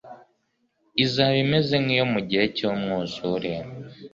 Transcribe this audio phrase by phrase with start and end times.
[1.03, 3.51] izaba imeze nk'iyo mu gihe cy'umwuzure